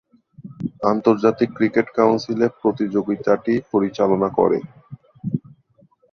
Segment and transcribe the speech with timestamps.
[0.83, 4.59] আন্তর্জাতিক cricket council এ প্রতিযোগিতাটি পরিচালনা করে।